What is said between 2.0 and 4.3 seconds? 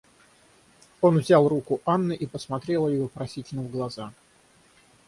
и посмотрел ей вопросительно в глаза.